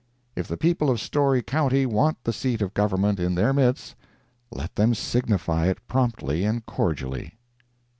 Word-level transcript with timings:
If 0.35 0.47
the 0.47 0.57
people 0.57 0.89
of 0.89 0.99
Storey 0.99 1.43
county 1.43 1.85
want 1.85 2.23
the 2.23 2.33
seat 2.33 2.63
of 2.63 2.73
government 2.73 3.19
in 3.19 3.35
their 3.35 3.53
midst, 3.53 3.93
let 4.49 4.75
them 4.75 4.95
signify 4.95 5.67
it 5.67 5.87
promptly 5.87 6.43
and 6.43 6.65
cordially. 6.65 7.37